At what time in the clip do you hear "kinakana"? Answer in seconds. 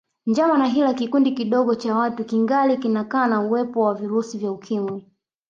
2.77-3.41